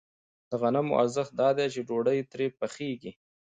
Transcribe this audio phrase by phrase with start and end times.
[0.49, 3.11] د غنمو ارزښت دا دی چې ډوډۍ ترې پخېږي